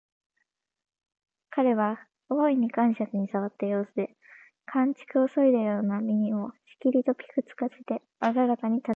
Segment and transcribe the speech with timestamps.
[1.51, 1.99] 彼は
[2.29, 4.15] 大いに肝癪に障った様子で、
[4.71, 8.89] 寒竹をそいだような耳をしきりとぴく付かせてあららかに立ち去った